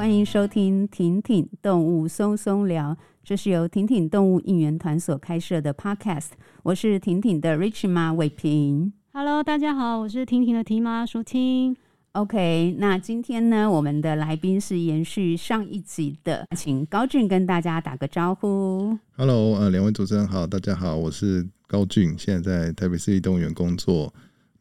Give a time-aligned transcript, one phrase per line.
[0.00, 6.28] 欢迎收听婷婷动物松松聊，这是由婷婷动物应援团所开设的 Podcast。
[6.62, 8.94] 我是婷婷的 Rich 妈伟平。
[9.12, 11.76] Hello，大家好，我是婷婷的提妈淑清。
[12.12, 18.96] OK，那今天呢，我们的来宾是延续上一集的，请高俊跟大家打个招呼。
[19.18, 24.10] Hello，呃，两位主持人好，大家好，我是高俊，现在在台北市立动物园工作。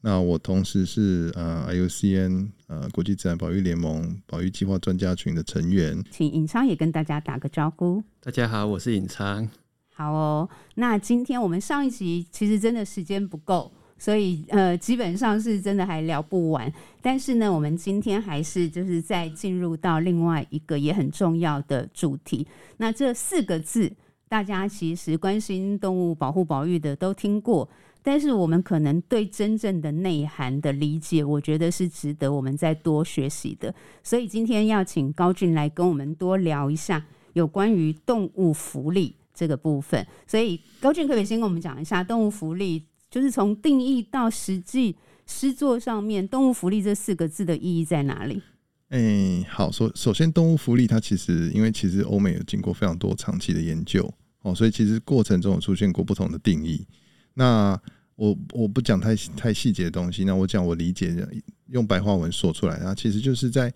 [0.01, 8.01] 那我同时是呃 IUCN 呃国际自然保育联盟保育计划专家群的成员，请尹昌也跟大家打个招呼。
[8.21, 9.49] 大家好，我是尹昌。
[9.93, 16.71] 好哦，那今天我们上一集其实真的时间不够，所以呃基本上是真的还聊不完。
[17.01, 22.47] 但是呢，我们今天还是就是再进入到另外一个也很重要的主题。
[22.77, 23.91] 那这四个字，
[24.29, 27.69] 大家其实关心动物保护保育的都听过。
[28.01, 33.73] 但是我们可能对真正的内涵的理解，我觉得是值得我们再多学习的。
[34.03, 40.05] 所以今天要请高俊来跟我们多聊一下有关于动物福利这个部分。
[40.25, 48.41] 所以高俊可不可以先跟我们讲一下动物福利，就是从定义到实际施作上面，动物福利这四个字的意义在哪里？
[48.89, 54.11] 哎、好，首首先动物福利它其实因为其实欧美有经过非常多长期的研究
[54.41, 56.87] 哦，所以其实过程中有出现过不同的定义。
[57.33, 57.79] 那
[58.15, 61.29] 我我不讲太太细节的东西，那我讲我理解的，
[61.67, 63.73] 用白话文说出来，那其实就是在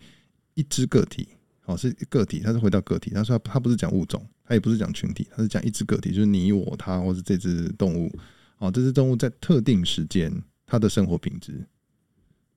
[0.54, 1.28] 一只个体，
[1.62, 8.12] 好，是个体，它是回到个体，他说他不是讲物种，他也不是讲群体，他是讲一只个体，就是你我他，或是这只动物，
[8.58, 10.30] 好，这只动物在特定时间
[10.66, 11.66] 它的生活品质，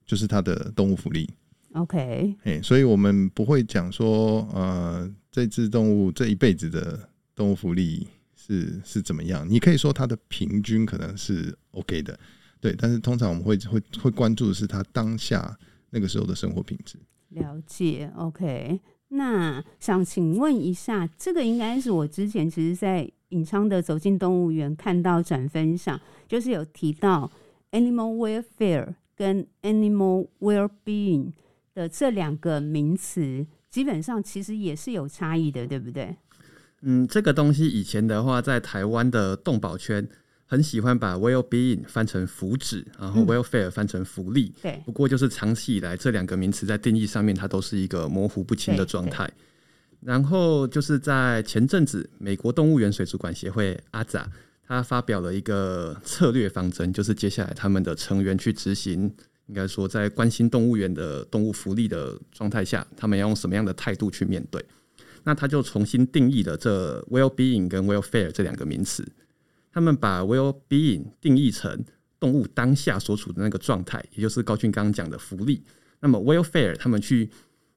[0.05, 1.29] 就是它的动物福利。
[1.73, 8.07] OK，哎，所以我们不会讲说，呃，这只动物这一辈子的动物福利。
[8.47, 9.45] 是是怎么样？
[9.49, 12.17] 你可以说它的平均可能是 OK 的，
[12.61, 12.73] 对。
[12.77, 15.57] 但是通常我们会会会关注的是它当下
[15.89, 16.97] 那个时候的生活品质。
[17.29, 18.79] 了解，OK。
[19.09, 27.29] 那想请问一下，这个应该是我之前其实，在尹昌的走进动物园看到展分享，就是有提到
[27.71, 31.33] animal welfare 跟 animal well-being
[31.73, 36.15] 的这两个名词，基本上其实也是有差异的，对不对？
[36.81, 40.07] 嗯，这个东西以前的话，在台湾的动保圈
[40.45, 44.53] 很喜欢把 well-being 翻成福祉，然后 welfare 翻成福利。
[44.85, 49.29] 不过就是长期以来这两个名词在定义上面，它都是一个模糊不清的状态。
[49.99, 54.25] 然后就是在前阵子，美国动物园水族馆协会 AZA
[54.67, 59.11] 他发表了一个策略方针，就是接下来他们的成员去执行，
[59.47, 64.63] 应该说在关心动物园的动物福利的状态下，他们要用什么样的态度去面对。
[65.27, 69.05] 那他就重新定义了这 well-being 跟 wellfare 这两个名词。
[69.73, 71.83] 他们把 well-being 定义成
[72.17, 75.61] 动物当下所处的那个状态，也就是高俊刚刚讲的福利。
[75.99, 77.29] 那么 welfare 他们去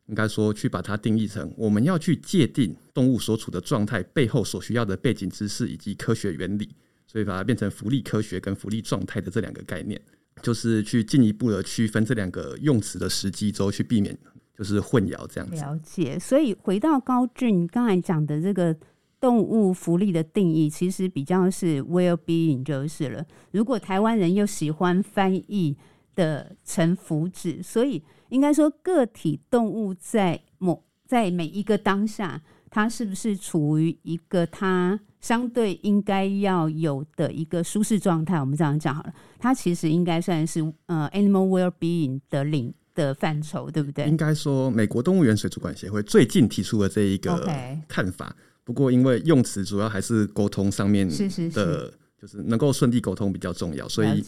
[0.06, 6.68] 应该说去把它定义成我们要去界定动物所处的状态背后所需要的背景知识以及科学原理，
[7.08, 10.00] 所以把它变成福利科学跟福利状态的这两个概念，
[10.40, 14.16] 就是去进一步的区分这两个用词的时机之后去避免。
[14.60, 15.56] 就是混淆这样子。
[15.56, 18.76] 了解，所以回到高俊刚才讲的这个
[19.18, 23.24] 动物福利的定义，其实比较是 well-being 就是了。
[23.52, 25.74] 如果台湾人又喜欢翻译
[26.14, 38.38] 的成福祉，所以应该说个体动物在某在每一个当下，它是不是处于一个它相对应该要有的一个舒适状态？
[38.38, 42.74] 我们这样讲好了，它其实应该算是呃 animal well-being 的领。
[43.00, 44.06] 的范畴对不对？
[44.06, 47.48] 应该说，美国动物园水族馆协会最近提出了这一个
[47.88, 48.34] 看法。
[48.38, 48.42] Okay.
[48.62, 54.22] 不过，因为用词主要还是沟通上面的，是是是，就是能够顺利沟通比较重要，所以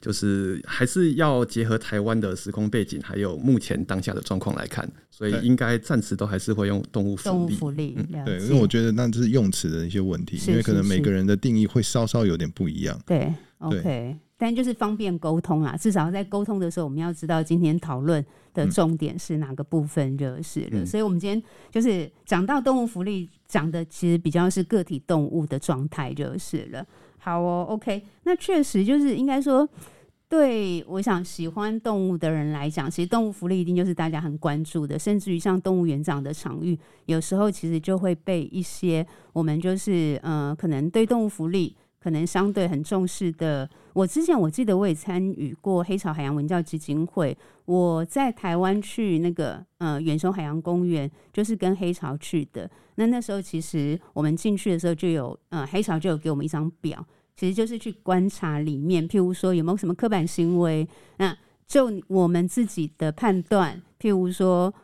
[0.00, 7.36] 就是还是要结合台湾的时空背景，还有目前当下的状况来看，所以应该暂时都还是会用动物福利。
[7.36, 12.98] 动物福利，嗯，对，因为我觉得那就是用词的一些问题，因为可能每个人的定义会稍稍有点不一样。
[13.04, 14.16] 对，OK。
[14.42, 20.80] 但就是方便沟通啊，至少在沟通的时候，我们要知道今天讨论的重点是哪个部分就是了。
[20.80, 21.40] 嗯、所以，我们今天
[21.70, 26.84] 就是讲到动物福利，讲的其实比较是个体动物的状态就是了。
[27.18, 29.68] 好哦，OK，那确实就是应该说，
[30.28, 41.76] 对我想喜欢动物的人来讲，其实动物福利一定就是大家很关注的，甚至于像动物园这样的场域，有时候其实就会被一些我们就是呃，可能对动物福利。
[42.02, 47.36] 可能相对很重视的，我之前我记得我也参与过黑潮海洋文教基金会。
[47.64, 52.68] 我在台湾去那个呃远雄海洋公园，就是跟黑潮去的。
[52.96, 57.06] 那那时候其实我们进去的时候就有呃黑潮就有给我们一张表，
[57.36, 60.86] 其实就是去观察里面，譬如说有没有什么刻板行为。
[61.18, 61.36] 那
[61.68, 64.74] 就我们自己的判断，譬如说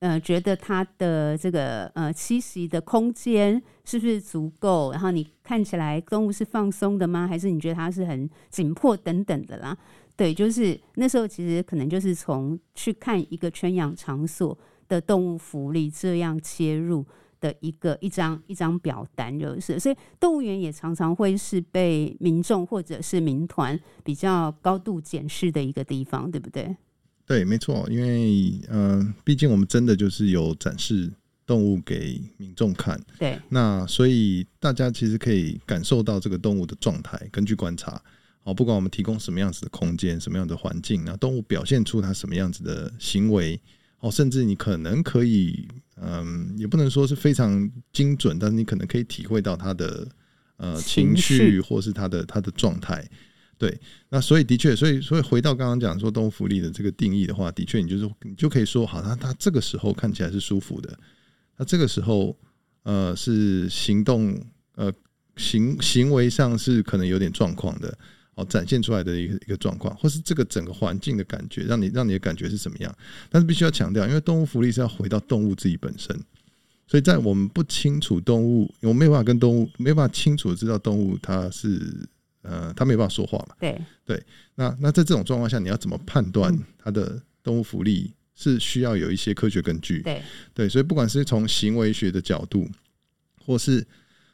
[0.00, 4.92] 呃觉得它的这个呃栖息的空间是不是足够？
[4.92, 7.26] 然后你看起来动物是放松的吗？
[7.26, 9.76] 还是你觉得它是很紧迫等等的啦？
[10.16, 14.56] 对，就是那时候其实可能就是从去看一个圈养场所
[14.88, 17.04] 的动物福利这样切入
[17.40, 26.76] 的一个一张一张表单，就是所以动物园也常常会是被民众或者是民团比较高度检视的一个地方，对不对？
[27.28, 31.12] 对，没错，因为嗯、呃，毕竟我们真的就是有展示
[31.46, 38.02] 动物给民众看，对，那所以大家其实可以感受到这个动物的状态，根据观察，
[38.44, 43.60] 哦，不管我们提供什么样子的空间，什么样的环境，那动物表现出它什么样子的行为，
[44.00, 45.68] 哦，甚至你可能可以，
[46.00, 50.08] 嗯，也不能说是非常精准，但是你可能可以体会到它的
[50.56, 53.06] 呃情绪，或是它的它的状态。
[53.58, 53.76] 对，
[54.08, 60.96] 那所以的确，所以所以回到刚刚讲说动物福利的这个定义的话，的确，你就是你就可以说，好，那它这个时候看起来是舒服的，
[61.56, 62.38] 那这个时候
[62.84, 64.40] 呃是行动
[64.76, 64.92] 呃
[65.36, 67.98] 行行为上是可能有点状况的，
[68.36, 72.96] 哦，展现出来的一个一个状况，或是这个整个环境的感觉，让你让你的感觉是什么样？
[73.28, 76.16] 但是必须要强调，因为动物福利是要回到动物自己本身，
[76.86, 82.08] 所以在我们不清楚动物，我没有办法跟动物没有办法清楚的知道动物它是。
[82.42, 83.54] 呃，他没办法说话嘛？
[83.58, 84.22] 对对，
[84.54, 90.00] 那那在这种状况下，你要怎么判断它的动物福利是需要有一些科学根据？
[90.02, 90.22] 对
[90.54, 92.68] 对，所以不管是从行为学的角度，
[93.44, 93.84] 或是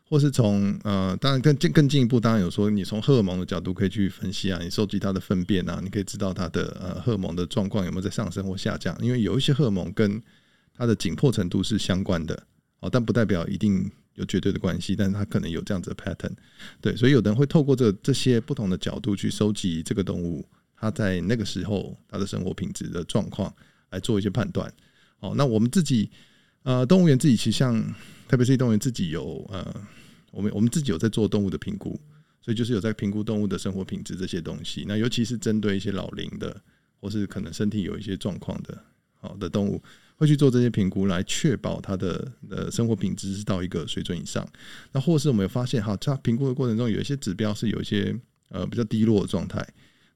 [0.08, 10.22] 或是从呃，当然更进更进一步，当然有说你从荷尔蒙的角度可以去分析啊，你收集它的粪便啊，你可以知道它的呃荷尔蒙的状况有没有在上升或下降，因为有一些荷尔蒙跟
[10.76, 12.40] 它的紧迫程度是相关的
[12.80, 13.90] 哦，但不代表一定。
[14.14, 16.32] 有绝对的关系，但是它可能有这样子的 pattern，
[16.80, 20.46] 对，所以有的人会透过这这些不同的角度去收集这个动物
[20.76, 23.52] 它在那个时候它的生活品质的状况
[23.90, 24.72] 来做一些判断。
[25.20, 26.08] 哦，那我们自己
[26.62, 27.82] 呃动物园自己其实像
[28.28, 29.74] 特别是动物园自己有呃
[30.30, 31.98] 我们我们自己有在做动物的评估，
[32.40, 34.84] 所以就是有在评估动物的生活品质这些东西。
[34.86, 36.60] 那尤其是针对一些老龄的
[37.00, 38.84] 或是可能身体有一些状况的
[39.20, 39.82] 好的动物。
[40.16, 44.46] 会去做这些评估，来确保他的呃生活品质是到一个水准以上。
[44.92, 48.14] 那或是我们有发现，哈，在评估的过程中有一些指标是有一些
[48.48, 49.66] 呃比较低落的状态，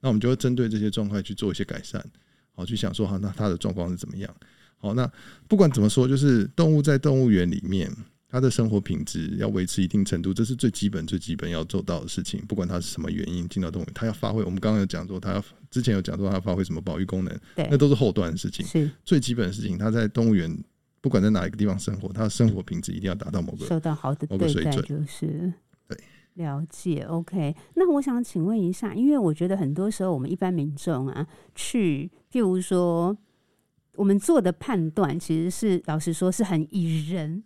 [0.01, 2.05] 那我们就会针对这些状态去做一些改善。
[2.53, 4.35] 好，去想说哈，那他的状况是怎么样？
[4.79, 5.11] 好，那
[5.49, 7.91] 不管怎么说，就是动物在动物园里面。
[8.31, 12.45] 它的生活品质要维持一定程度，这是最基本、最基本要做到的事情。
[12.47, 14.45] 不管他是什么原因进到动物园，他要发挥。
[14.45, 18.67] 我们刚刚有讲说，他要之前有讲说，他要发挥什么保育功能，对，那都是后端的事情。
[18.67, 19.79] 是最基本的事情。
[19.79, 20.63] 他在动物园，
[21.01, 25.51] 不管在哪一个地方生活，他的生活品质一定要达到某个受到好的对待，就是
[25.89, 25.99] 对
[26.35, 27.01] 了解。
[27.09, 33.17] OK，那我想请问一下，因为我觉得很多时候我们一般民众啊，去譬如说，
[33.95, 37.43] 我们做的判断，其实是老实说，是很以人。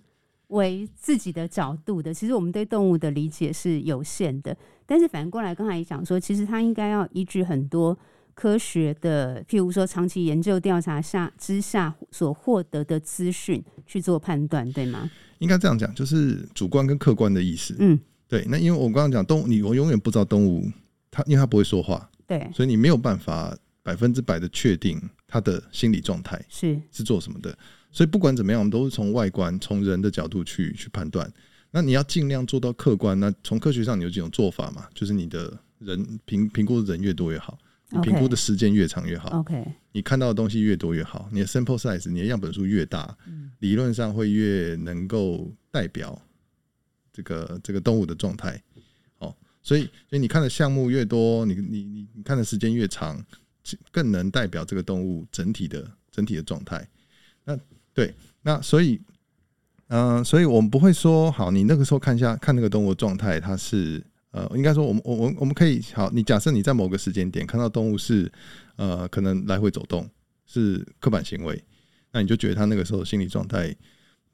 [0.52, 4.56] 为自己的角度的，其实我们对动物的理解是有限的。
[4.86, 7.96] 但是反过来，刚才也讲说，其实它应该要依据很多
[8.34, 15.10] 科学的，譬如说长期研究调查下之下所获得的资讯去做判断，对吗？
[15.38, 17.74] 应该这样讲，就是主观跟客观的意思。
[17.78, 18.44] 嗯，对。
[18.48, 20.64] 那因为我刚刚讲动物，你我永远不知道动物
[21.10, 25.00] 它，因为它不会说话，对，所以你没有办法百分之百的确定
[25.32, 27.56] 它的心理状态是是做什么的。
[27.90, 31.32] 所以不管怎么样，我们都是从外观、从人的角度去去判断。
[31.70, 33.18] 那你要尽量做到客观。
[33.18, 34.86] 那从科学上，你有几种做法嘛？
[34.92, 37.58] 就是你的人评评估的人越多越好，
[37.88, 39.40] 你评估的时间越长越好。
[39.40, 43.16] OK，你看到的东西越多越好，你的 sample size，你的样本数越大，
[43.60, 46.20] 理论上会越能够代表
[47.10, 48.62] 这个这个动物的状态。
[49.18, 53.22] 哦，所以所以你看的项目越多，你你你你看的时间越长，
[53.90, 56.86] 更能代表这个动物整体的整体的状态。
[57.44, 57.58] 那
[57.94, 59.00] 对，那所以，
[59.88, 68.30] 嗯、所以我们不会说，好，你那个时候看一下看那个动物状态，它是呃，应该说，我们我我我们可以好，你假设你在某个时间点看到动物是
[68.76, 70.08] 呃，可能来回走动，
[70.46, 71.62] 是刻板行为，
[72.12, 73.74] 那你就觉得它那个时候心理状态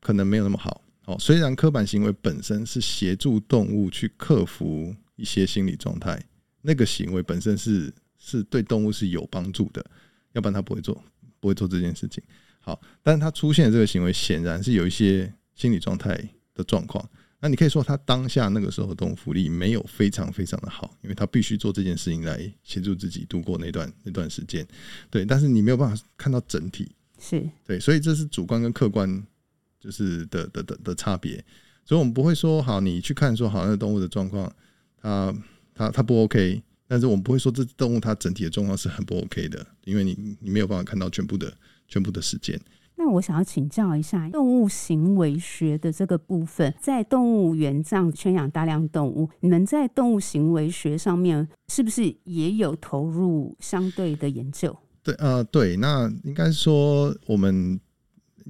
[0.01, 0.83] 可能没有那么好。
[1.07, 6.23] 哦，虽然刻板行为本身是协助动物去克服一些心理状态，
[6.63, 7.93] 那个行为本身是
[8.29, 9.85] 是对动物是有帮助的，
[10.33, 11.03] 要不然它不会做
[11.41, 12.23] 不会做这件事情。
[12.61, 16.15] 好，但是他出现的这个行为显然是有一些心理状态
[16.55, 17.09] 的状况。
[17.41, 24.67] 那你可以说他当下那个时候的动物福利没有非常非常的好，因为他必须做这件事情来协助自己度过那段那段时间。
[25.09, 29.25] 对，但是你没有办法看到整体，是对，所以这是主观跟客观
[29.79, 31.43] 就是的的的的差别。
[31.85, 34.53] 所以我们不会说好，你去看说好那个动物的状况，
[35.01, 35.35] 它
[35.73, 41.53] 它它不 OK，但是我们不会说这只动物它整体的状况是很不 OK 的，因为你你没有办法看到全部的。
[41.91, 42.61] 全部的时间，
[42.97, 54.77] 那我想要请教一下，动物行为学的这个部分，在动物园这样圈养大量动物，你们在动物行为学上面是不是也有投入相对的研究？
[55.03, 57.81] 对，呃，对，那应该说我们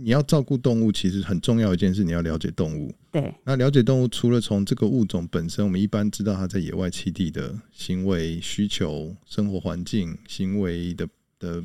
[0.00, 2.95] 你要照顾动物，其实很重要一件事，你要了解动物。
[3.11, 11.62] 对，那了解动物，除了从这个物种本身，我们一般知道它在野外栖地的行为需求、生活环境、行为的的。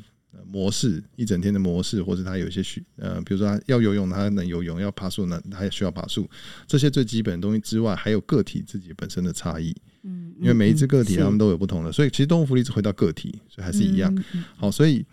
[0.52, 6.28] 模式一整天的模式，或者它有一些需呃，比如说它要游泳，它能游泳；要爬树呢，它也需要爬树。
[6.66, 9.76] 这些最基本的东西之外，还有个体自己本身的差异。
[10.02, 14.12] 嗯，因为每一只个体它们都有不同的，所以其实动物福利是回到个体，所以还是一样。
[14.58, 15.06] 好，所以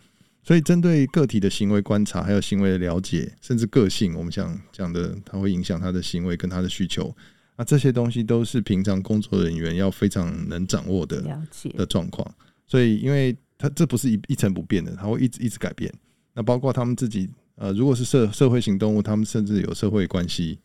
[0.42, 7.14] 所以针对个体的行为观察，还有行为的了解，甚至个性，我们想讲的，它会影响他的行为跟他的需求。
[7.56, 12.34] 那这些东西都是平常工作人员要非常能掌握的了解的状况。
[12.66, 13.36] 所以因为。
[13.62, 15.92] 它这不是一一成不变的，它会一直一直改变。
[16.32, 20.58] 那包括他们自己，呃，如果是社社会型动物，他们甚至有社会关系，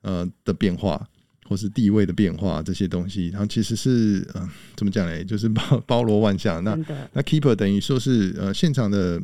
[0.00, 1.08] 呃的变化，
[1.48, 5.24] 或是地位的变化这些东西，然后其实是，嗯、呃，怎么讲呢？
[5.24, 6.62] 就是包 包罗万象。
[6.62, 6.78] 那
[7.14, 9.18] 那 keeper 等于说是，呃，现场的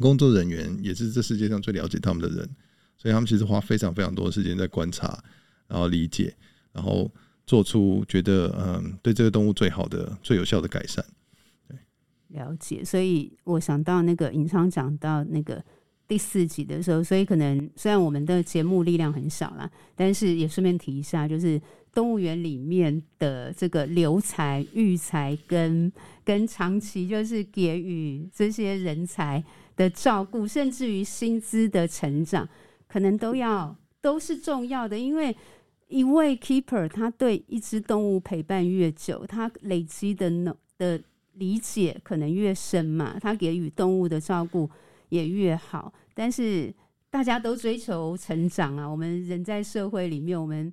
[0.00, 2.48] 工作人员也是这世界上最了解他们的人，
[2.96, 5.22] 所以他们其实花非常非常多的时间在观察，
[5.68, 6.34] 然后理解，
[6.72, 7.10] 然后
[7.46, 11.04] 做出觉得，嗯、呃，对这个动物最好的、最有效的改善。
[12.28, 15.62] 了解，所以我想到那个尹昌讲到那个
[16.06, 21.60] 第四集的时候，所以可能虽然我们的节目力量很小啦，但是也顺便提一下，就是
[21.92, 25.90] 动物园里面的这个留才、育才跟
[26.24, 29.42] 跟长期就是给予这些人才
[29.76, 32.48] 的照顾，甚至于薪资的成长，
[32.86, 35.34] 可能都要都是重要的，因为
[35.88, 40.30] 一位 keeper 他对一只动物陪伴越久，他累积的
[40.78, 41.00] 的。
[41.36, 44.70] 理解可能越深嘛，他给予动物的照顾
[45.14, 45.92] 也越好。
[46.12, 46.74] 但是
[47.08, 50.72] 大家都追求成长啊，我们人在社会里面，我们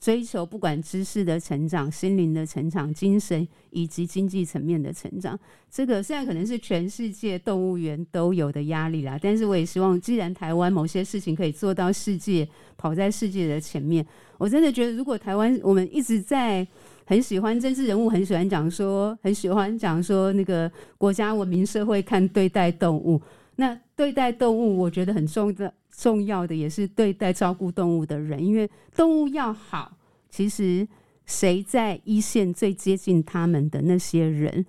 [0.00, 5.38] 追求不管知识的成长、心灵的成长、精神以及经济层面的成长。
[5.70, 14.06] 这个虽然可能是全世界动物园都有的压力啦，但是我也希望，既然台湾某些事情可以做到世界，跑在世界的前面，
[14.38, 16.66] 我真的觉得，如果台湾我们一直在。
[17.08, 23.18] 很喜欢政治人物，很喜欢讲说，很喜欢讲说那个国家文明社会看对待动物。
[23.60, 29.98] 那对待动物，我觉得很重的重要的也是对待照顾动物的人，因为动物要好，
[30.30, 30.86] 其实
[31.26, 34.64] 谁在一线最接近他们的那些人，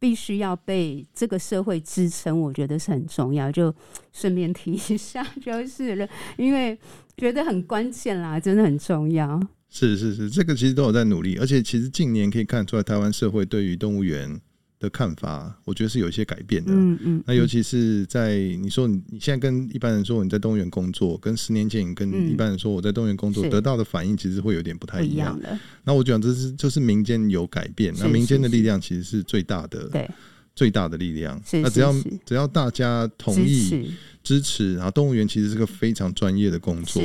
[0.00, 3.50] 必须要被这个社会支撑，我觉得是很重要。
[3.52, 3.72] 就
[4.12, 6.76] 顺便提一下就是了，因为
[7.16, 9.40] 觉得很关键啦，真的很重要。
[9.68, 14.40] 是是是，这个其实都有在努力，而且其实近年可以看出来，台湾社会对于动物园
[14.82, 16.72] 的看法，我觉得是有一些改变的。
[16.74, 17.24] 嗯嗯。
[17.24, 25.40] 那尤其是在你说你你现在跟一般人说你在动物园工作，跟十年前你跟一般人说我在动物园工作，得到的反应其实会有点不太一样。
[25.84, 30.10] 那我讲这是就是民间有改变，那民间的力量其实是最大的，对，
[30.54, 31.40] 最大的力量。
[31.52, 31.94] 那只要
[32.26, 37.00] 只要大家同意支持，然后动物园其实是个非常专业的工作。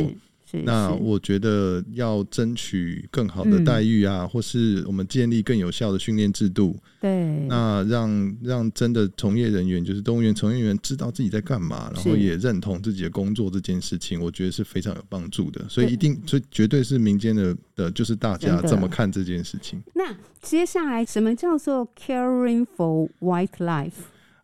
[0.64, 6.76] 那我觉得要争取更好的待遇啊，嗯、或是我们建立更有效的训练制度。
[7.02, 15.64] 对，那让让真的从业人员，就是动物园从业员知道自己在干嘛，然后也认同自己的工作这件事情，我觉得是非常有帮助的。
[15.68, 19.82] 所以一定，所以绝对是民间的的，就是大家怎么看这件事情。
[19.94, 23.92] 那接下来什么叫做 Caring for Wildlife？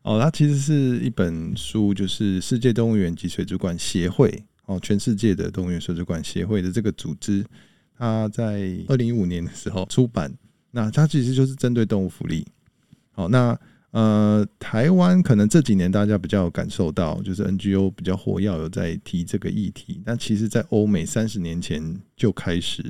[0.04, 4.44] 哦，它其实是一本书，就是世界动物园及水族馆协会。
[4.66, 7.46] 哦，全世界的动物园水族馆协会的这个组织，
[7.98, 10.34] 它在二零一五年的时候出版。
[10.72, 12.48] 那它其实就是针对动物福利。
[13.12, 13.60] 好，那
[13.92, 20.02] 呃，台湾可能这几年大家比较有感受到，就是 NGO 比较活跃，有在提这个议题。
[20.04, 22.84] 但其实，在欧美三十年前就开始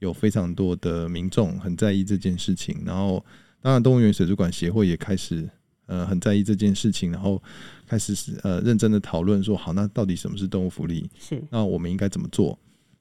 [0.00, 2.82] 有非常多的民众很在意这件事情。
[2.84, 3.24] 然后，
[3.60, 5.48] 当然，动物园水族馆协会也开始。
[5.86, 7.42] 呃，很在意这件事情，然后
[7.86, 11.10] 开始呃认真的讨论说，好，那到底什么是动物福利？
[11.18, 12.58] 是，那我们应该怎么做？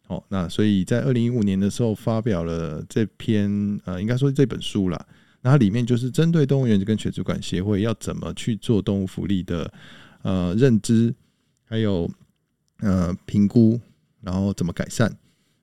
[0.08, 3.50] 哦，那所以在二零一五年的时候发表了这篇
[3.86, 5.08] 呃，应该说是这本书啦。
[5.42, 9.72] 那它里面就是针对动物园跟水族馆协会要怎么去做动物福利的
[10.24, 11.14] 呃认知，
[11.64, 12.10] 还有
[12.80, 13.80] 呃评估，
[14.20, 15.10] 然后怎么改善，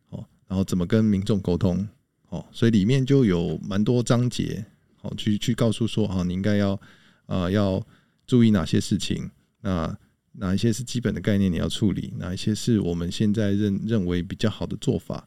[0.08, 1.86] 哦，然后怎么跟民众沟通，
[2.30, 4.64] 哦，所以里面就有蛮多章节，
[5.02, 6.80] 好，去去告诉说，哦，你应该要。
[7.28, 7.80] 呃，要
[8.26, 9.30] 注意哪些事情？
[9.62, 9.96] 那
[10.32, 12.12] 哪一些是基本的概念你要处理？
[12.18, 15.26] 哪一些是我们现在认认为比较好的做法？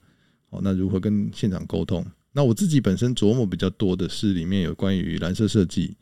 [0.50, 2.06] 哦，那如何跟现场沟通？
[2.34, 5.96] 那我自己本身琢磨比较多的是里面有关于蓝色设计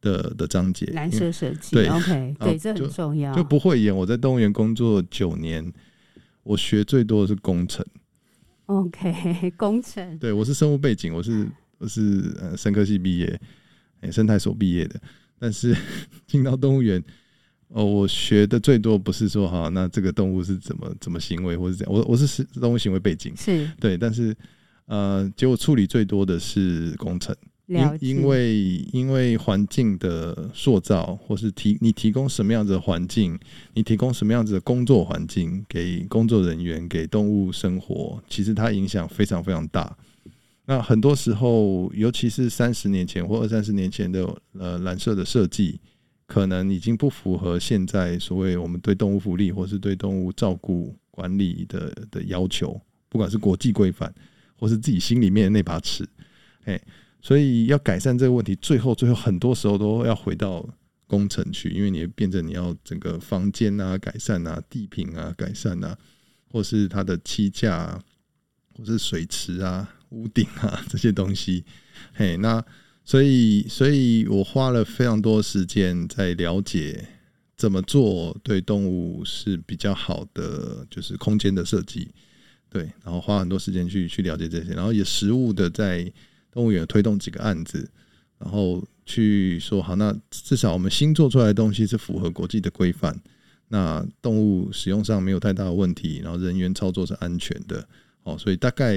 [0.00, 3.94] 的的章节，蓝色设计，对，OK， 对，这很重要，就，就不会演。
[3.96, 5.72] 我在动物园工作九年，
[6.44, 7.84] 我学最多的是工程
[8.66, 11.48] ，OK， 工程，对，我是生物背景，我是
[11.78, 13.40] 我是呃生科系毕业，
[14.02, 15.00] 欸、生态所毕业的，
[15.38, 15.76] 但是
[16.26, 17.02] 进到动物园，
[17.68, 24.34] 哦，我学的最多不是说哈，那这个动物是怎么怎么行为，或是怎样，我我是动物行为背景，是对，但是
[24.86, 27.34] 呃，结果处理最多的是工程。
[27.66, 28.62] 因因为
[28.92, 33.38] 因为环境的塑造，或是提你提供什么样子的环境，
[33.72, 39.96] 你提供什么样子的工作环境给工作人员，给动物生活，其实它影响非常非常大。
[40.66, 44.26] 那很多时候，尤其是三十年前或二三十年前的
[44.58, 45.80] 呃蓝色的设计，
[46.26, 54.12] 可能已经不符合现在所谓我们对动物福利或是对动物照顾管理的的要求，不管是国际规范，
[54.58, 56.08] 或是自己心里面的那把尺，
[56.64, 56.80] 哎。
[57.26, 60.62] 所以要改善这个问题，最后最后很多时候都要回到
[61.06, 65.96] 工程去，因为你变成你要整个房间啊改善啊，地坪啊改善啊，
[66.50, 68.02] 或是它的栖架啊，
[68.76, 71.64] 或是水池啊、屋顶啊这些东西。
[72.12, 72.64] 嘿，那
[73.04, 77.06] 所以所以我花了非常多时间在了解
[77.56, 82.08] 怎么做对动物是比较好的，就是空间的设计。
[82.70, 86.12] 对，然后花很多时间去去了解这些，然后也实务的在。
[86.54, 87.90] 动物园推动几个案子，
[88.38, 93.20] 然后去说好，那至少我们新做出来的东西是符合国际的规范，
[93.66, 97.84] 那动物使用上没有太大的问题，然后人员操作是安全的，
[98.22, 98.96] 哦，所以大概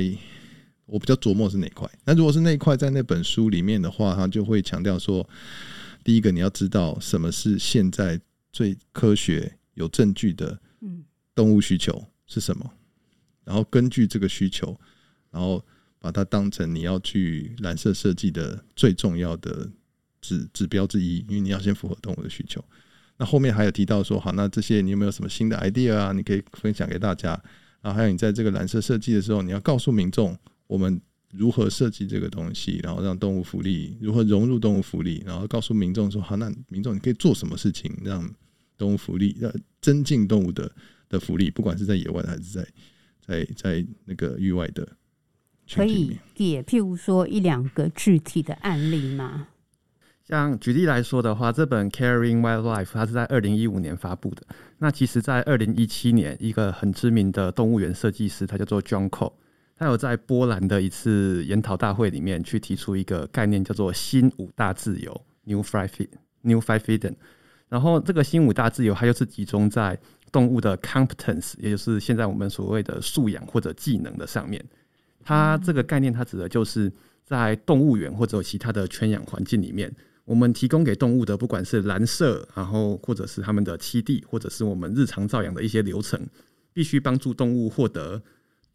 [0.88, 1.88] 我比较琢磨是哪块。
[2.03, 5.27] 那如果是那一块在那本书里面的话，他就会强调说，
[6.03, 8.20] 第一个你要知道什么是现在
[8.51, 10.60] 最科学有证据的
[11.36, 12.67] 动物需求是什么，
[13.44, 14.75] 然后根据这个需求，
[15.29, 15.63] 然后。
[16.00, 19.67] 把它当成你要去蓝色设计的最重要的
[20.22, 22.63] 指指标之一，因为你要先符合动物的需求。
[23.17, 26.14] 那后面还有提到说，好，那这些你有没有什么新的 idea 啊？
[26.14, 27.29] 你可以分享给大家。
[27.81, 31.01] 然后还有你在这个蓝色设计的时候，你要告诉民众我们
[31.32, 38.30] 如何设计这个东西，然后让动物福利如何融入动物福利，然后告诉民众说，好，那民众你可以做什么事情让
[38.77, 39.51] 动物福利，要
[39.82, 40.72] 增进动物的
[41.10, 42.68] 的福利，不管是在野外的还是在
[43.25, 44.88] 在在那个域外的。
[45.74, 49.50] 可以给譬如说一两个具体的案例吗？
[50.24, 54.44] 像举例来说的话，这本《Caring Wildlife》它是在二零一五年发布的。
[54.77, 59.34] 那其实，在二零一七年，一个很知名的动物园设计师，他叫做 John Cole，
[59.77, 66.07] 他有在波兰的一次研讨大会里面去提出一个概念，叫做“新五大自由 ”（New Five
[66.42, 67.13] New Five Freedom）。
[67.70, 70.00] 然后，这个新五大自由，它又是集中在
[70.31, 74.63] 动物的 competence，也就是现在我们所谓的素养或者技能的上面。
[75.24, 76.92] 它这个概念，它指的就是
[77.24, 86.25] 在动物园或者其他的圈养环境里面，我们提供给动物的，不管是蓝色，然后或者是他们的栖地，或者是我们日常照养的一些流程，
[86.74, 88.22] 必须帮助动物获得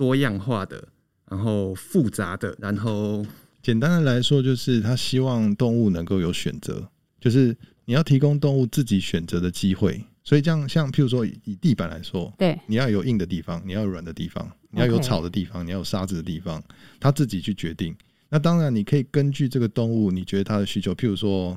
[0.03, 0.89] 多样化的，
[1.31, 3.25] 然后复杂的，然后
[3.63, 6.85] 简单的来说，就是他希望动物能够有选择，
[7.21, 10.05] 就是你要提供动物自己选择的机会。
[10.25, 16.61] 所以这样，像譬如说以地板来说，对，你要有硬的地方，你要有软的地方，你要有草的地方，你要有沙子的地方，
[16.99, 17.95] 他自己去决定。
[18.29, 21.57] 那当然，你可以根据这个动物，你觉得它的需求，譬如说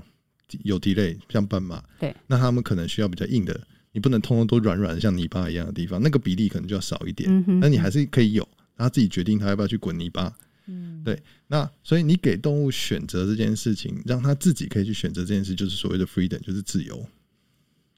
[0.64, 3.60] 有蹄类，像斑马，对，那他们可能需要比较硬的，
[3.96, 7.46] 你不能通通都软软的，像泥巴一样的地方，那个比例可能就要少一点。
[7.62, 10.36] 那你还是可以有，他自己决定他要不要去滚泥巴。
[10.66, 11.18] 嗯，对。
[11.48, 17.08] 那所以你给动物选择这件事情，让他自己可以去选择这件事，就是所谓的 freedom，就是自由。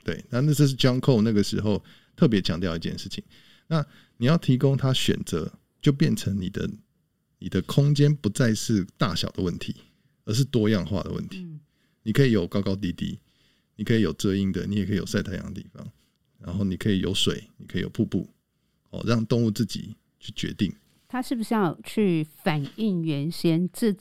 [0.03, 1.83] 对，那那这是 John Cole 那个时候
[2.15, 3.23] 特别强调一件事情。
[3.65, 3.83] 那
[4.17, 6.69] 你要提供他选择，就变成你的
[7.39, 9.75] 你的空间不再是大小的问题，
[10.25, 11.43] 而是多样化的问题。
[12.03, 13.17] 你可以有高高低低，
[13.77, 15.87] 你可以有遮阴的，你也可以有晒太阳的地方，
[16.39, 18.27] 然后你可以有水，你可以有瀑布，
[18.89, 20.69] 哦，让动物自己去决定。
[21.07, 23.95] 它是不是要去反映原先这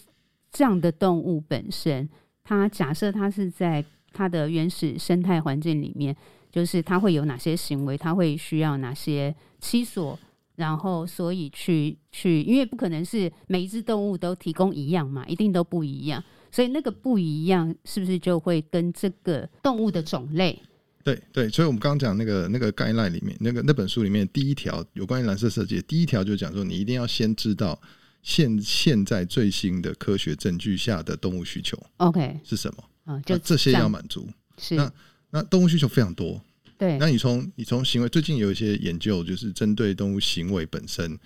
[0.51, 2.09] 这样的动物本身？
[2.43, 3.85] 它假设它是在。
[4.13, 6.17] 它的原始生态环境里面，
[6.51, 10.19] 就是它会有哪些行为，它会需要哪些栖所，
[10.55, 16.25] 然后所以去去，因为不可能是每一只动物都提供一样嘛，一定都不一样，
[16.57, 20.59] 所以那个不一样是不是就会跟这个动物的种类？
[21.05, 27.79] 对对，所以我们刚刚讲那个那个 guideline 里面，那个那本书里面第一条有关于蓝色设计，第一条就讲说，你一定要先知道
[28.23, 32.85] 现现在最新的科学证据下的动物需求，OK 是什么？
[33.05, 34.27] 啊，就这些要满足。
[34.57, 34.91] 是那
[35.29, 36.41] 那动物需求非常多。
[36.79, 41.19] 对，那你从你从行为，最近有一些研究，就是针对动物行为本身，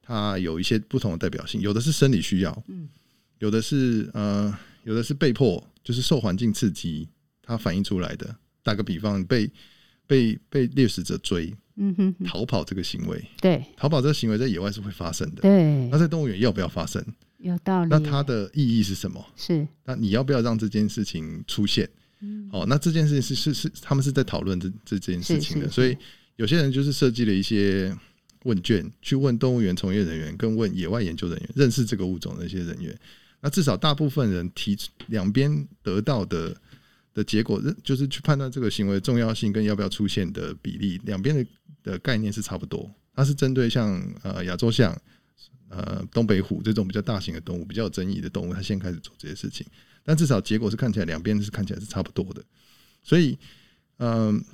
[0.00, 1.60] 它有一些不同的代表性。
[1.60, 2.88] 有的是生理需要，嗯，
[3.38, 7.08] 有的是呃，有的是被迫，就是受环境刺激，
[7.42, 8.36] 它反映出来的。
[8.62, 9.50] 打个比方，被
[10.06, 15.88] 被被猎食者追，嗯哼，逃跑这个行为，对，逃跑这个行为在野外是会发生的，对。
[15.88, 17.02] 那在动物园要不要发生？
[17.38, 17.88] 有道理。
[17.88, 19.24] 那它的意义是什么？
[19.36, 19.66] 是。
[19.84, 21.88] 那你要不要让这件事情出现？
[22.20, 22.48] 嗯。
[22.52, 25.96] 哦，那这件事情是是是，他们是在讨论这这件事情的，是是是，所以
[26.36, 27.96] 有些人就是设计了一些
[28.44, 32.98] 问卷，去问动物园从业人员，跟问野外研究人员，认识这个物种的一些人员。
[33.40, 36.56] 那至少大部分人提两边得到的
[37.14, 41.46] 的结果，就是去判断这个行为重要性跟要不要出现的比例，两边的
[41.82, 42.90] 的概念是差不多。
[43.14, 44.96] 它是针对像呃亚洲象、
[45.68, 49.66] 呃东北虎这种比较大型的动物，比较有争议的动物，它先开始做这些事情。
[50.04, 52.42] 但至少结果是看起来两边是看起来是差不多的。
[53.02, 53.38] 所以，
[53.98, 54.44] 嗯、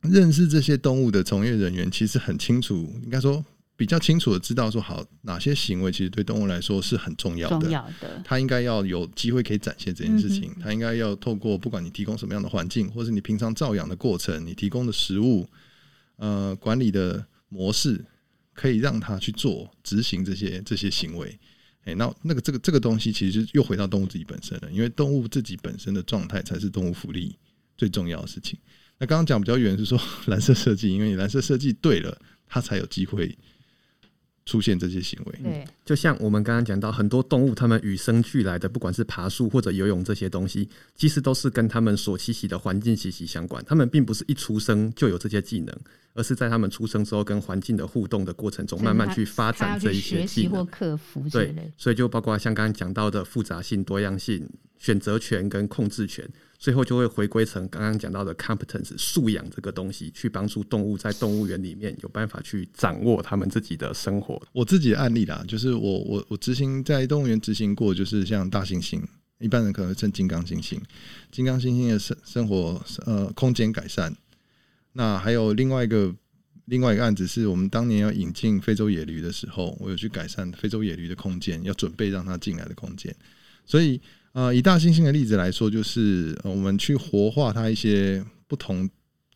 [0.00, 3.44] 认识这些动物的从业人员其实很清楚，应该说。
[3.82, 15.44] 比较清楚的知道说好哪些行为其实对动物来说是很重要的，重要的，它应该要有机会可以展现这件事情，它应该要透过不管你提供什么样的环境，或是你平常照养的过程，你提供的食物，
[16.14, 18.04] 呃，管理的模式，
[18.54, 21.36] 可以让它去做执行这些这些行为。
[21.82, 27.36] 哎，那那个这个这个东西其实又回到动物自己本身了，因为动物自己本身的状态才是动物福利
[27.76, 28.56] 最重要的事情。
[29.00, 32.16] 那刚刚讲比较远是说 蓝色设计，因为你蓝色设计对了，
[32.46, 33.36] 它才有机会。
[34.44, 43.64] 出现这些行为，对，就像我们刚刚讲到，很多动物它们与生俱来的，不管是爬树或者游泳这些东西，其实都是跟它们所栖息的环境息息相关。
[43.64, 45.72] 它们并不是一出生就有这些技能，
[46.14, 51.24] 而是在它们出生之后跟环境的互动的过程中，慢慢去发展这一些技能或克服。
[51.30, 56.28] 对，所以就包括像刚刚讲到的复杂性、多样性、选择权跟控制权。
[56.62, 64.40] 最后就会回归成刚刚讲到的 competence 素养这个东西，去帮助动物在动物园里面有办法去掌握他们自己的生活。
[64.52, 69.02] 我自己的案例啦，就是我我我执行在动物园执行过，就是像大猩猩，
[69.40, 70.78] 一般人可能称金刚猩猩，
[71.32, 74.14] 金刚猩猩的生生活呃空间改善。
[74.92, 76.14] 那还有另外一个
[76.66, 83.12] 另外一个案子，是我们当年要引进非洲野驴的时候，我有去改善非洲野驴的空间，要准备让它进来的空间，
[83.66, 84.00] 所以。
[84.32, 88.88] 呃，以大猩猩的例子来说，就是我们去活化它一些不同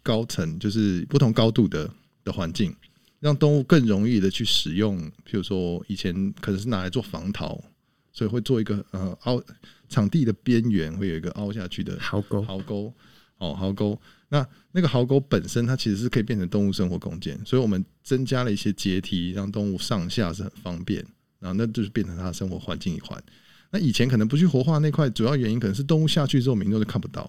[0.02, 1.90] 高层，就是不同高度的
[2.24, 2.74] 的环境，
[3.20, 4.98] 让动物更容易的去使用。
[5.26, 7.62] 譬如说，以前可能是拿来做防逃，
[8.10, 9.42] 所以会做一个呃凹
[9.88, 12.92] 场地的边缘会有一个凹下去的壕沟，壕沟
[13.36, 14.00] 哦，壕沟。
[14.28, 21.04] 那那个壕沟本身它其实是可以变成动物生活空间，所以我们增加了一些阶梯，让动物上下是很方便。
[21.38, 23.22] 然后那就是变成它的生活环境一环。
[23.70, 27.28] 那以前可能不去活化那块，主要原因可能是动物下去之后，民众就看不到。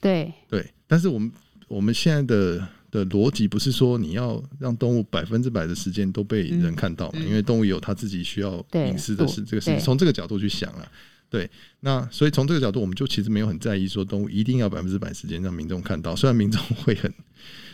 [0.00, 1.30] 对对，但是我们
[1.68, 7.18] 我们现在的的逻辑不是说你要让动物百分之百的时间都被人看到嘛？
[7.20, 10.88] 因为动物有它自己需要隐私的事，这个事情从这个角度去想了。
[11.28, 17.12] 对，那所以从这个角度，我们就其实没有很在意说动物一定要百分之百时间让民众看到，虽然民众会很。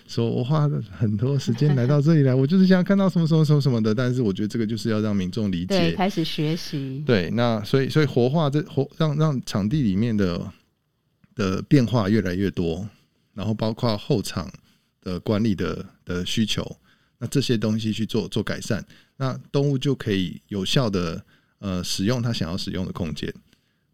[0.09, 3.95] 说我花了很多时间来到这里来，我就是想看到什么什么什么什么的。
[3.95, 7.03] 但是我觉得这个就是要让民众理解，开始学习。
[7.07, 10.53] 对，那所以所以活化这活让让场地里面的
[11.37, 12.87] 的变化越来越多，
[13.33, 14.53] 然后包括后场
[15.01, 16.77] 的管理的的需求，
[17.19, 18.85] 那这些东西去做做改善，
[19.17, 21.25] 那动物就可以有效的
[21.63, 23.33] 呃使用它想要使用的空间。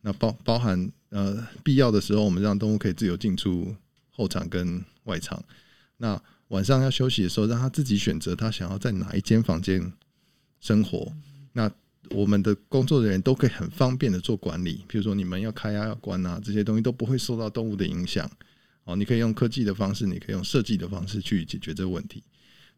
[0.00, 3.76] 那包包含呃必要的时候，我们让动物可以自由进出
[4.10, 5.44] 后场跟外场。
[5.98, 9.92] 那晚上要休息的时候，让他自己选择他想要在哪一间房间
[10.60, 11.12] 生活。
[11.52, 11.70] 那
[12.10, 18.30] 我们的工作人员都可以很方便的做管理，比如说你们要开啊、要关啊，这些东西都不会受到动物的影响。
[18.84, 22.22] 哦，你可以用科技的方式，你可以用设计的方式去解决这个问题。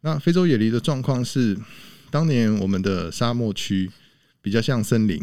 [0.00, 1.56] 那非洲野驴的状况是，
[2.10, 3.88] 当年我们的沙漠区
[4.40, 5.22] 比较像森林，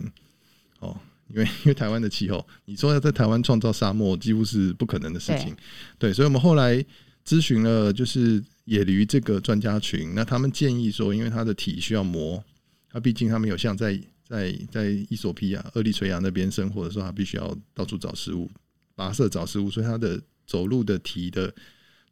[0.79, 5.55] 哦，因为 因为台湾的气候，你说要在台湾创造沙漠几乎是不可能的事情。
[5.97, 6.85] 对，所以我们后来。
[7.27, 12.41] 咨询了就是野驴这个专家群，那他们建议说，因为它的体需要磨，
[12.89, 18.49] 它毕竟它没有像在在在伊索比亚、厄立垂亚那边生活的时候，它必须要到处找食物、
[18.95, 21.53] 跋涉找食物，所以它的走路的蹄的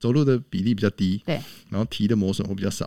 [0.02, 1.36] 走路的比例比较低，对，
[1.70, 2.86] 然后蹄的磨损会比较少，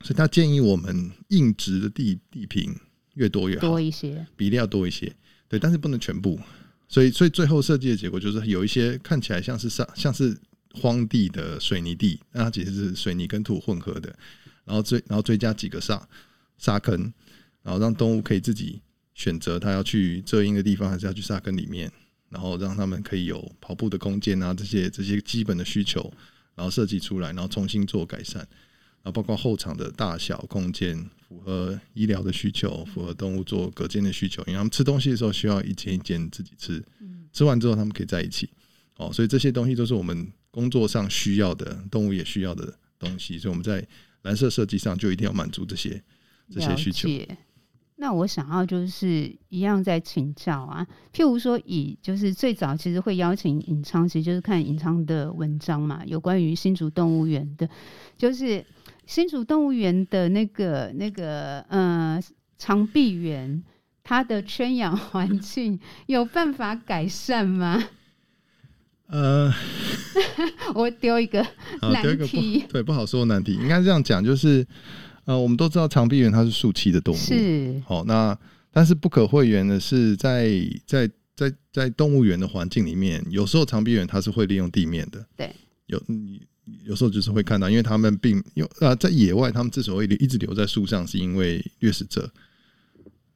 [0.00, 2.74] 所以他建议我们硬质的地地坪
[3.14, 5.12] 越多越好，多一些，比例要多一些，
[5.48, 6.38] 对，但是不能全部，
[6.88, 10.36] 所以所以最后设计的结果就是有一些看起来像是沙像是。
[10.74, 14.08] 荒地的水泥地，那它其实是水泥跟土混合的，
[14.64, 16.08] 然后追然后追加几个沙
[16.56, 17.12] 沙坑，
[17.62, 18.80] 然后让动物可以自己
[19.12, 21.92] 选择它要去遮阴的地方，还是要去沙坑里面，
[22.30, 26.10] 然后让他们可以有跑步的空间啊，这些这些基本的需求，
[26.54, 28.36] 然后设计出来，然后重新做改善。
[29.02, 34.42] 然后，包括后场的大小空间，符合医疗的需求，符合动物做隔间的需求。
[34.42, 36.82] 因为他们吃东西的时候需要一间一间自己吃，
[37.32, 38.48] 吃完之后他们可以在一起。
[38.98, 43.38] 哦，所以这些东西都是我们工作上需要的，动物也需要的东西。
[43.38, 43.84] 所以我们在
[44.22, 46.00] 蓝色设计上就一定要满足这些
[46.50, 47.08] 这些需求。
[47.96, 57.68] 那我想要就是一样在请教啊，譬如说以就是最早其实会邀请尹昌，其实就是看尹昌的文章嘛，有关于新竹动物园的，
[58.16, 58.64] 就是。
[59.12, 62.18] 新竹动物园的那个那个呃
[62.56, 63.62] 长臂猿，
[64.02, 67.90] 它的圈养环境 有办法改善吗？
[69.08, 69.52] 呃，
[70.74, 71.46] 我丢一个
[71.82, 74.66] 难题，不对，不好说难题，应该这样讲，就是
[75.26, 77.82] 呃，我们都知道长臂猿它是树栖的动物，是。
[77.86, 78.34] 好，那
[78.70, 80.48] 但是不可讳言的是在，
[80.86, 86.40] 在在在在动物园的环境里面，有时候长臂猿它是会利用地面的，对，有你。
[86.84, 92.30] 有时候就是会看到，因为他们并有啊，在野外，他们之所以一直留在树上，是因为掠食者，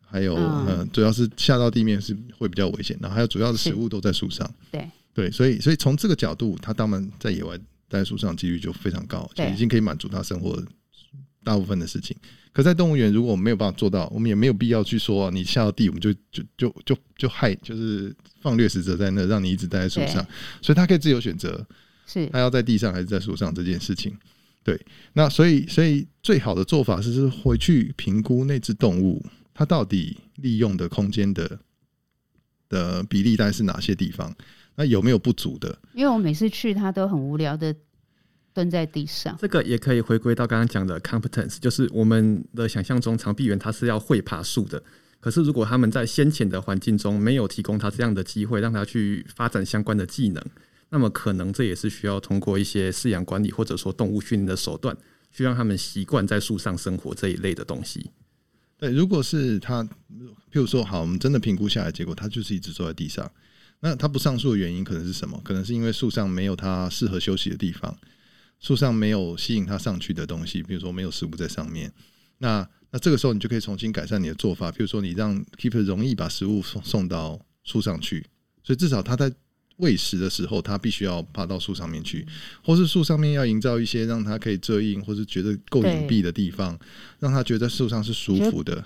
[0.00, 7.58] 还有嗯，主要是下到地面是会比较危险，然后还有主要的食物都在树上，对对，所以所以从这个角度，他当然在野外
[7.88, 10.62] 待在树上几率就非常高，就已经可以满足他生活
[11.42, 12.16] 大部分的事情。
[12.52, 20.24] 可在动物园，如果我们没有办法做到，我们也没有必要去说你下到地，我们就就就就就害，就是放掠食者在那，让你一直待在树上，
[20.62, 21.66] 所以他可以自由选择。
[22.06, 24.16] 是，它要在地上还是在树上这件事情，
[24.62, 24.80] 对，
[25.12, 31.58] 那所以所以最好的做法是是回去评估那只动物它到底利用的空间的
[32.68, 34.34] 的比例大概是哪些地方，
[34.76, 35.78] 那有没有不足的？
[35.94, 37.74] 因为我每次去它都很无聊的
[38.52, 44.82] 蹲在地上，这个也可以回归到刚刚讲的 competence，就是我们的想象中长臂猿它是要会爬树的，
[45.20, 50.42] 可是如果他们在先前的环境中没有提供它这样的机会，让它去发展相关的技能。
[50.88, 54.96] 那么可能这也是需要通过一些饲养管理或者说动物训练的手段，
[55.32, 58.10] 去让他们习惯在树上生活这一类的东西。
[58.78, 59.88] 对，如果是他，譬
[60.52, 63.28] 如说，好，我们真的评估下来，结果他就是一直坐在地上。
[63.80, 65.40] 那他不上树的原因可能是什么？
[65.44, 67.98] 可能是因为树上没有他适合休息的地方，
[68.60, 71.92] 树上没有吸引他上去的东西，比如说没有食物在上面。
[72.38, 78.24] 那那这个时候你就可以重新改善你的做法，譬如说你让 keeper 容易把食物送送到树上去，
[78.62, 79.32] 所以至少他在。
[79.78, 82.26] 喂食的时候，它必须要爬到树上面去，
[82.64, 86.78] 或是树上面要营造一些让它可以遮阴，或是觉得够隐蔽的地方，
[87.18, 88.82] 让它觉得树上是舒服的。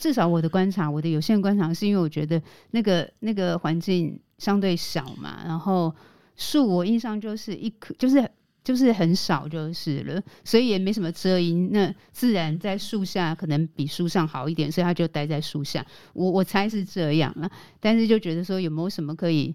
[0.00, 2.40] 至少我的观察，我的有限观察，是因为我觉得
[2.70, 5.94] 那个那个环境相对小嘛，然后
[6.34, 8.26] 树我印象就是一棵，就是
[8.64, 11.68] 就是很少就是了，所以也没什么遮阴。
[11.70, 15.84] 那自然在树下可能比树上好一点，所以他就待在树下。
[16.14, 19.54] 我我猜是这样了，但是就觉得说有没有什么可以。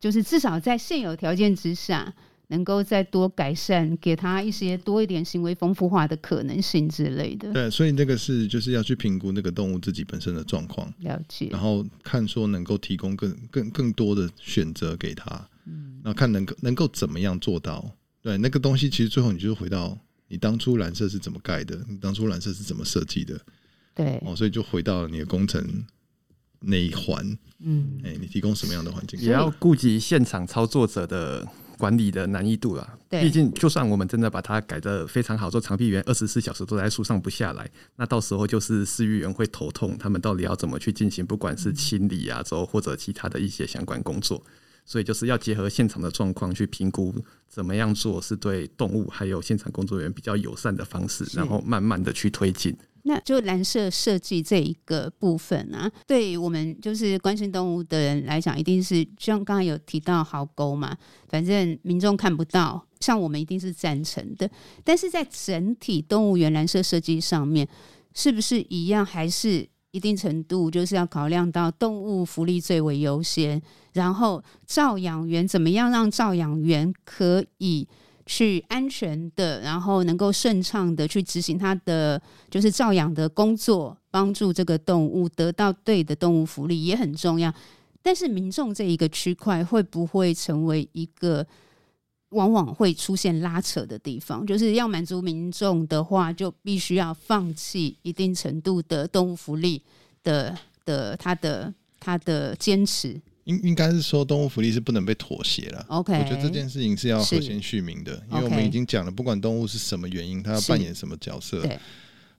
[0.00, 2.14] 就是至少在现有条件之下，
[2.48, 7.52] 能够再多改善，给他一些多一点行为丰富化的可能性之类的。
[7.52, 17.90] 对，所以那个是就是要去评估那个动物自己本身的状况，了解，然后看说能够提供更更更多的选择给他，嗯，然后看能够能够怎么样做到。
[18.22, 23.38] 对，那个东西其实最后你就是回到你当初蓝色是怎么盖的，你当初蓝色是怎么设计的，
[23.94, 25.62] 对，哦，所以就回到了你的工程。
[26.60, 27.24] 那一环，
[27.60, 29.18] 嗯，哎、欸，你提供什么样的环境？
[29.20, 31.46] 也要顾及现场操作者的
[31.78, 32.98] 管理的难易度啦。
[33.08, 44.42] 对，毕竟就算我们真的把它改得非常好，做长臂猿二十四小时都在树上不下来，那到时候就是饲育员会头痛，他们到底要怎么去进行，不管是清理啊，之后或者其他的一些相关工作。
[44.84, 47.14] 所以就是要结合现场的状况去评估，
[47.46, 52.74] 怎么样做是对动物还有现场工作人员比较友善的方式，然后慢慢的去推进。
[53.04, 60.96] 那就蓝色设计这一个部分啊，对我们就是关心动物的人来讲，一定是像刚才有提到壕沟嘛，
[61.28, 64.50] 反正民众看不到，像我们一定是赞成的。
[64.84, 67.66] 但是在整体动物园蓝色设计上面，
[68.14, 69.06] 是不是一样？
[69.06, 73.60] 还是一定程度就是要考量到动物福利最为优先，
[73.94, 77.88] 然后照养员怎么样让照养员可以。
[78.28, 87.52] 去安全的，然后能够顺畅的去执行他的就是照养的工作，帮助这个动物得到对的动物福利也很重要。
[88.02, 91.44] 但是民众这一个区块会不会成为一个
[92.28, 94.46] 往往会出现拉扯的地方？
[94.46, 99.82] 就是要满足民众的话，就必须要放弃一定程度的动物福利
[100.22, 103.18] 的的他的他的坚持。
[103.48, 105.84] 应应该是说，动物福利是不能被妥协了。
[105.88, 111.66] OK，我觉得这件事情是要和先续命的，因为我们已经讲了，不管动物是什么原因，它要扮演什么角色，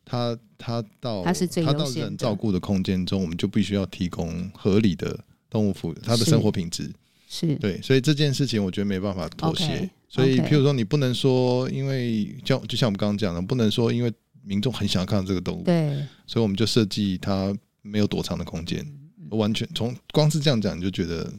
[0.06, 5.20] 它它到它到人照顾的空间中，我们就必须要提供合理的
[5.50, 6.92] 动物福，它的生活品质。
[7.28, 7.56] 是。
[7.56, 9.66] 对，所以这件事情我觉得没办法妥协。
[9.66, 18.86] Okay, 所以譬如说，你不能说，因为就就像我们刚刚讲的，不能说因为民众很想要看到这个动物，对，所以我们就设计它没有躲藏的空间，
[19.32, 21.32] 完全从光是这样讲你就觉得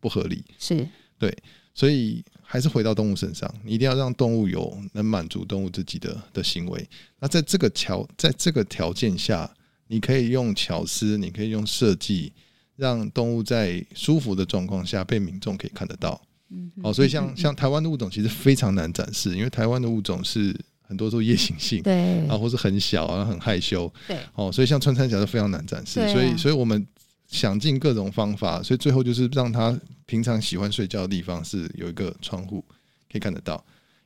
[0.00, 0.44] 不合理。
[0.58, 0.86] 是。
[1.16, 1.34] 对，
[1.72, 6.88] 所以还是回到动物身上，你一定要让动物有能满足动物自己的的行为。
[7.20, 9.48] 那在这个条在这个条件下，
[9.86, 12.32] 你可以用巧思，你可以用设计，
[12.76, 16.20] 让动物在舒服的状况下被民众可以看得到。
[16.50, 26.86] 嗯，好，所以像像台湾的物种其实非常难展示，因为台湾的物种是很多都夜行性，对，啊，或是很小啊，很害羞，对，哦，所以像穿山甲就非常难展示，啊、所以所以我们
[27.34, 32.64] 想尽各种方法，所以最后就是让他平常喜欢睡觉的地方是有一个窗户
[33.10, 33.56] 可以看得到，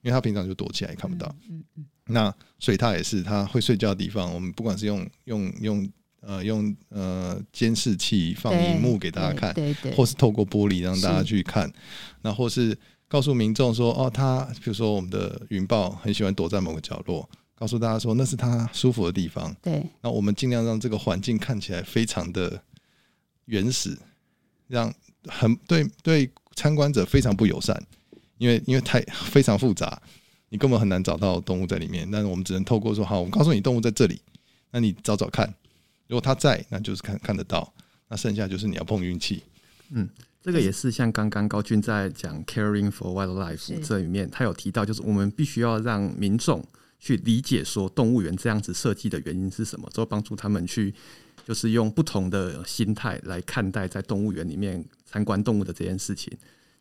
[0.00, 1.32] 因为他平常就躲起来看不到。
[1.50, 11.70] 嗯嗯，那水獭也是，他会睡觉的地方，我们不管是用用用呃用呃监视器放荧幕给大家看，对对，或是透过玻璃让大家去看，
[12.22, 12.76] 那或是
[13.08, 19.54] 告诉民众说，哦，他比如说我们的云豹很喜欢躲在某个角落，告诉大家说那是他舒服的地方。
[19.60, 22.62] 对，那我们尽量让这个环境看起来非常的
[23.48, 23.98] 原始，
[24.66, 24.92] 让
[25.24, 27.82] 很对对参观者非常不友善，
[28.36, 30.00] 因为因为太非常复杂，
[30.50, 32.06] 你根本很难找到动物在里面。
[32.10, 34.20] 但是我们只能透过说，好，我告诉你动物在这里，
[34.70, 35.48] 那你找找看，
[36.08, 37.72] 如果它在，那就是看看得到，
[38.08, 39.42] 那剩下就是你要碰运气。
[39.90, 40.06] 嗯，
[40.42, 46.62] 这个也是像刚刚高俊在讲 caring for wildlife 这里面，他有提到，就是我们必须要让民众
[46.98, 50.94] 去理解说动物园这样子设计的原因是什么，之后帮助他们去。
[51.48, 56.30] 就是用不同的心态来看待在动物园里面参观动物的这件事情，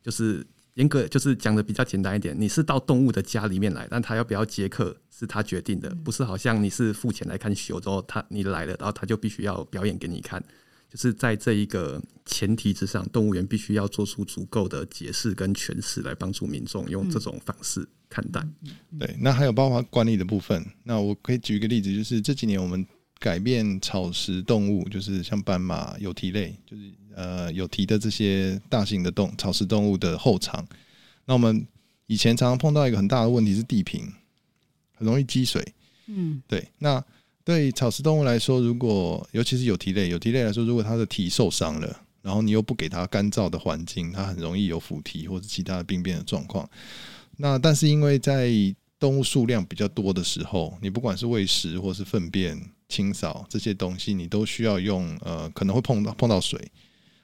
[0.04, 10.44] 就是严格就是讲的比较简单一点，你是到动物的家里面来，但他要不要接客是他决定的，不是好像你是付钱来看秀之后，他你来了，然后他就必须要表演给你看，
[10.90, 18.46] 就是在这一个前提之上，动物园必须要做出足够的解释跟诠释来帮助民众用这种方式看待。
[19.00, 22.86] 对，那还有包括管理的部分，那我可以举一个例子，就是这几年我们。
[23.20, 30.66] 改变草食动物，就是像斑马、有蹄类，就是呃有蹄的这些大型的动草食动物的后场。
[31.26, 31.66] 那我们
[32.06, 34.12] 以前常常碰到一个很大的问题是地平
[34.94, 35.66] 很容易积水。
[36.06, 36.66] 嗯，对。
[36.78, 37.04] 那
[37.44, 46.70] 对草食动物来说，如果尤其是有蹄类，有蹄类来说，如果它的蹄受伤了，然后你又不给它干燥的环境，它很容易有腐蹄或者其他的病变的状况。
[47.38, 48.50] 那但是因为在
[49.00, 52.58] 动物数量比较多的时候，你不管是喂食或是粪便。
[52.89, 56.60] 清扫这些东西，你都需要用呃，可能会碰到碰到水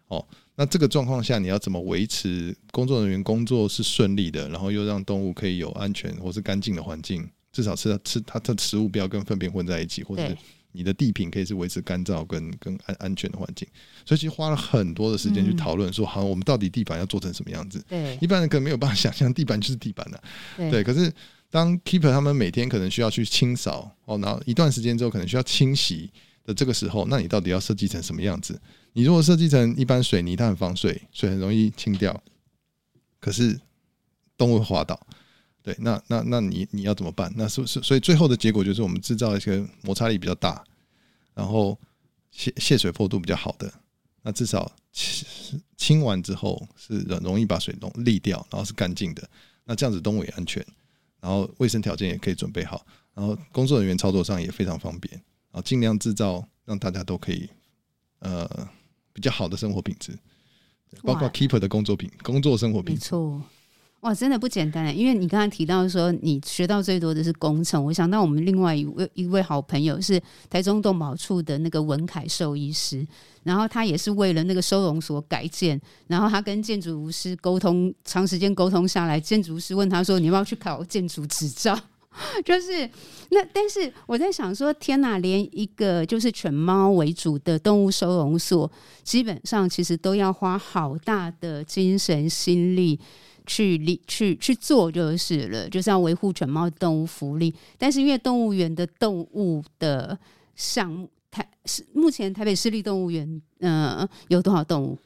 [0.08, 0.26] 哦。
[0.56, 10.36] 那这个状况下，你要怎么维持工作人员工作是顺利的，然后又让动物可以有安全或是干净的环境，至少吃吃它的食物不要跟粪便混在一起，或者
[10.74, 13.68] 你的地坪可以是维持干燥跟跟安安全的环境。
[14.06, 17.84] 所以其实花了很多的时间去讨论，说好，我们到底地板要做成什么样子？
[17.88, 20.24] 对，一般人可能没有办法想象，地板就是地板的，
[20.70, 21.12] 对，可是。
[21.54, 26.10] 当 keeper 他们每天可能需要去清扫哦，然后一段时间之后可能需要清洗
[26.44, 28.60] 的这个时候，那你到底要设计成什么样子？
[28.94, 32.24] 你如果设计成一般水泥，它很防水，水很容易清掉，
[33.20, 33.62] 可是
[34.36, 35.00] 动物会滑倒，
[35.62, 37.32] 对，那那那你你要怎么办？
[37.38, 40.64] 那是不是所以最后的结果就是我们制造一些摩擦力比较大，
[41.36, 41.78] 然后
[42.32, 43.72] 泄泄水坡度比较好的，
[44.24, 49.30] 那至少清清完之后是容易把水弄沥掉，然后是干净的，
[49.66, 50.66] 那这样子动物也安全。
[51.24, 57.50] 然后卫生条件也可以准备好，然后工作人员操作上也非常方便，然后尽量制造让大家都可以
[58.20, 58.68] 呃
[59.14, 60.12] 比较好的生活品质，
[61.02, 63.00] 包括 keeper 的工作品工作生活品质。
[63.00, 63.42] 没错。
[64.04, 64.96] 哇，真的不简单！
[64.96, 73.08] 因为你刚才提到说你学到最多的是工程，我想到我们另外一位一位好朋友是台中动保处的那个文凯兽医师，
[73.44, 81.80] 然后他也是为了那个收容所改建，然后他跟建筑师沟通，长时间沟通下来，建筑师问他说：“你要不要去考建筑执照？”
[82.44, 82.88] 就是
[83.32, 88.70] 那，但是我在想说，天哪，连一个就是犬猫为主的动物收容所，
[89.02, 93.00] 基本上其实都要花好大的精神心力。
[93.46, 97.54] 去理去去做就是了，就是要维护犬猫动物福利。
[97.78, 100.18] 但是因为动物园的动物的
[100.56, 103.28] 项目，台是目前台北市立动物园，
[103.60, 104.98] 嗯、呃，有多少动物？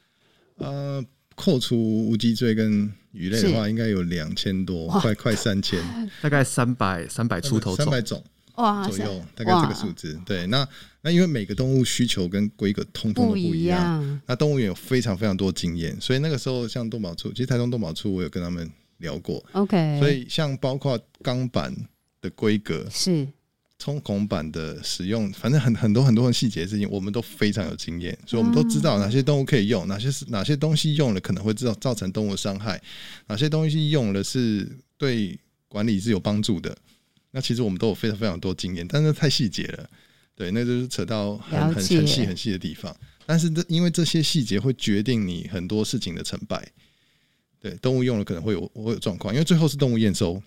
[0.57, 1.03] 呃，
[1.35, 1.77] 扣除
[2.09, 5.79] 无脊椎跟鱼类的话，应该有两千多，快快三千，
[6.21, 8.23] 大概三百三百出头，三百种。
[8.57, 10.19] 左右，大概这个数字。
[10.25, 10.67] 对，那
[11.01, 14.03] 那因为每个动物需求跟规格通通都不一样。
[14.03, 19.45] 一那动物园有非常非常多经验，所以那个时候像动保处，其实台中动保处我有跟他们聊过。
[19.51, 21.71] OK，所以像包括钢板
[22.19, 23.27] 的规格是
[23.77, 32.81] 冲孔板的使用，反正很很多很多很细节的事情，我们都非常有经验，所以我们都知道哪些动物可以用，哪些是哪些东西用了可能会造造成动物伤害，
[33.27, 36.75] 哪些东西用了是对管理是有帮助的。
[37.37, 39.87] 那其实我们都有非常非常多经验，但是太细节了，
[40.35, 42.95] 对，那就是扯到很很很细很细的地方。
[43.27, 46.67] 但是这因为这些细节会决定你很多事情的成败。
[47.59, 50.41] 对，动物用了可能会有会有状况，因为最后是动物验收。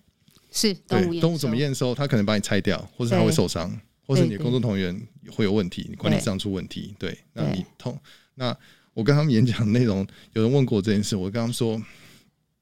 [0.51, 1.95] 是动物，动物怎么验收？
[1.95, 3.71] 它可能把你拆掉，或者它会受伤，
[4.05, 6.93] 或者你的工作同仁会有问题，你管理上出问题。
[6.99, 7.97] 对，那你通
[8.35, 8.53] 那
[8.93, 11.81] 我跟他们演讲内容，有人问过这件事，我跟他们说，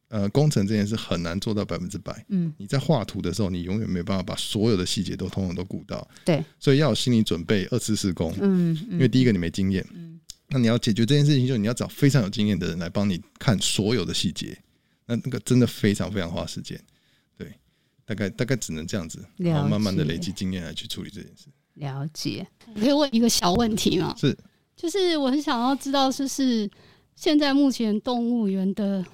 [0.09, 2.25] 呃，工程这件事很难做到百分之百。
[2.29, 6.05] 嗯，你在画图的时候，你永远没有办法把所有的细节都通通都顾到。
[6.25, 8.33] 对，所以要有心理准备，二次施工。
[8.41, 9.85] 嗯，因为第一个你没经验。
[9.93, 14.57] 嗯，那你要解决这件事情，就你要找非常有经验的人来帮你看所有的细节。
[15.05, 16.79] 那那个真的非常非常花时间。
[17.37, 17.53] 对
[18.05, 21.45] 大概大概只能这样子，然后慢慢的累积经验来去处理这件事。
[21.75, 24.15] 了解，我可以问一个小问题吗？
[24.17, 24.35] 是，
[24.75, 26.67] 就是我很想要知道，就是
[27.15, 29.05] 现在目前动物园的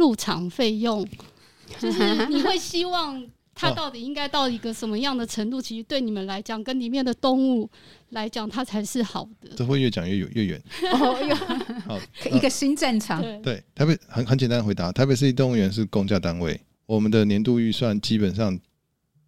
[0.00, 1.06] 入场费用，
[1.78, 3.22] 就是你会希望
[3.54, 5.60] 它到底应该到一个什么样的程度？
[5.60, 7.68] 其实对你们来讲，跟里面的动物
[8.08, 9.50] 来讲，它才是好的。
[9.54, 10.62] 这会越讲越远越远。
[10.94, 12.00] 哦，好，
[12.34, 13.20] 一个新战场。
[13.42, 16.58] 对，台北很很简单的回答，台北市立动物园是公家单位。
[16.86, 18.58] 我们的年度预算基本上，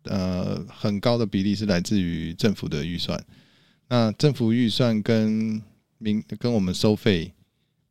[0.05, 3.23] 呃，很高的比例是来自于政府的预算。
[3.89, 5.63] 那政府预算跟
[5.99, 7.33] 民跟我们收费，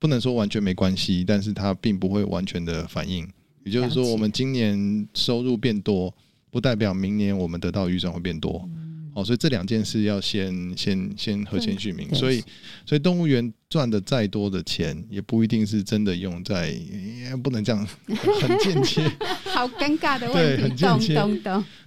[0.02, 3.30] 不能说完全没关系，但是它并不会完全的反映。
[3.64, 6.12] 也就是说，我们今年收入变多，
[6.50, 8.68] 不代表明年我们得到预算会变多。
[9.14, 12.42] 哦，所以这两件事要先先先和前续明，所以
[12.86, 19.04] 所以动物园赚的再多的钱，也不一定是真的用在，也不能这样很间接，
[19.54, 21.14] 好尴尬的问题，对，很间接，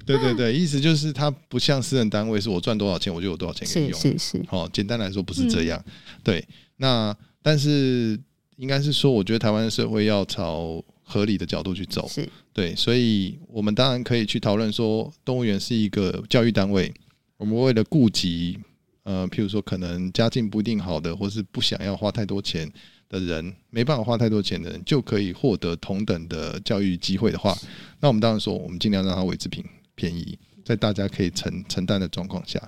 [0.05, 5.83] 对对对，意思就是它不像私人单位，是我赚多少钱我就有多少钱可以用，是是是，好，简单来说不是这样，
[6.23, 6.47] 对，
[6.77, 8.18] 那但是
[8.57, 16.90] 应该是说，我觉得台湾的社会要朝合理的角度去走，是对，所以我们当然可以去讨论说，动物园是一个教育单位。
[17.36, 18.59] 我们为了顾及，
[19.03, 22.66] 呃，譬如说可能家境不一定好的，或是不想要花太多钱
[23.11, 27.55] 的人，没办法花太多钱的人，就可以获得同等的教育机会的话，
[28.01, 29.62] 那我们当然说，我们尽量让它维持平
[29.95, 32.59] 便宜，在大家可以承承担的状况下。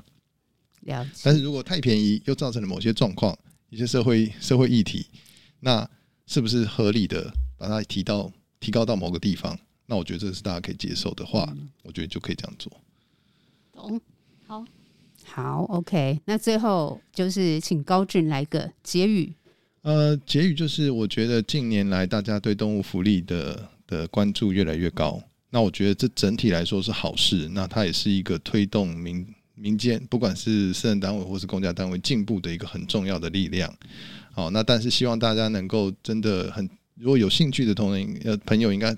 [0.83, 1.11] 了解。
[1.25, 3.35] 但是如果太便宜，又造成了某些状况，
[3.77, 5.05] 一些社会社会议题，
[5.61, 5.87] 那
[6.27, 9.55] 是不是合理的把它提到提高到某个地方？
[9.85, 12.73] 那我觉得这是大家可以接受的话，嗯、我觉得就可以这样做。
[13.75, 14.01] 懂。
[14.47, 14.65] 好，
[15.27, 16.19] 好，OK。
[16.25, 19.31] 那最后就是请高俊来个结语。
[19.83, 27.47] 呃，结语就是我觉得近年来大家对动物福利的的关注越来越高，那我觉得这整体来说是好事。
[27.51, 29.27] 那它也是一个推动民
[29.57, 33.77] 民间，不管是私人单位或是公家单位进步的一个很重要的力量。
[34.33, 38.97] 好，那但是希望大家能够真的很，如果有兴趣的同仁呃朋友应该。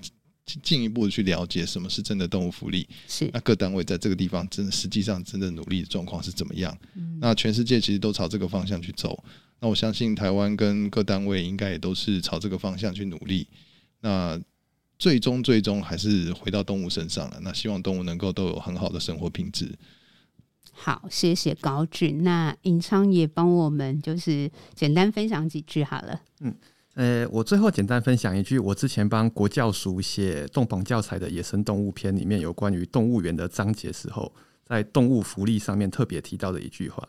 [0.63, 6.75] 进一步的去了解什么是真的动物福利，是那各单位在这个地方真的实际上真的努力的状况是怎么样？
[6.95, 9.23] 嗯，那全世界其实都朝这个方向去走，
[9.61, 13.47] 那我相信台湾跟各单位应该也都是朝这个方向去努力。
[14.01, 14.41] 那
[14.99, 17.39] 最终最终还是回到动物身上了。
[17.43, 19.71] 那希望动物能够都有很好的生活品质。
[20.73, 22.23] 好，谢谢高俊。
[22.23, 26.21] 那尹昌也帮我们就是简单分享几句好了。
[26.41, 26.55] 嗯。
[26.95, 37.07] 呃，我最后简单分享一句，我之前帮国教署写动保教材的野生动物篇里面有关于动物园的章节时候，在动物福利上面特别提到的一句话，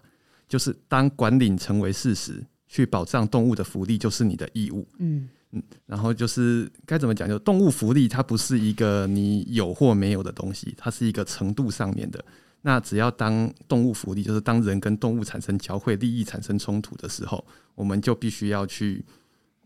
[0.48, 4.88] 就是当管理成为事实，去保障动物的福利就是你的义务。
[5.00, 12.24] 嗯嗯，然后就是该怎么讲，就动物福利它不是一个你有或没有的东西，它是一个程度上面的。
[12.62, 17.46] 那只要当动物福利，就是当人跟动物产生交汇、利益产生冲突的时候，
[17.76, 19.04] 我们就必须要去。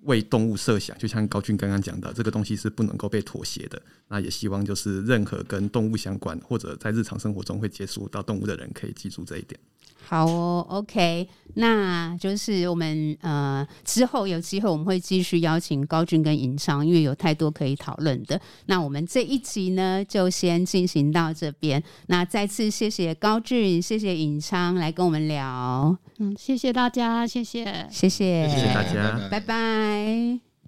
[0.05, 3.81] 为动物设想，就像高俊刚刚讲的，这个东西是不能够被妥协的。
[4.09, 9.57] 那也希望就是任何跟动物相关或者在日常生活中会接触到动物的人，可以记住这一点。
[10.05, 18.39] 好哦，OK，那就是我们呃之后有机会我们会继续邀请高俊跟尹昌，因为有太多可以讨论的。
[18.65, 21.81] 那我们这一集呢就先进行到这边。
[22.07, 25.97] 那再次谢谢高俊，谢谢尹昌来跟我们聊。
[26.19, 30.52] 嗯，谢谢大家，谢谢，谢谢，谢谢大家，拜拜。